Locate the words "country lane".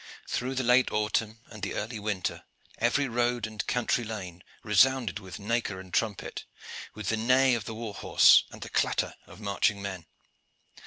3.67-4.43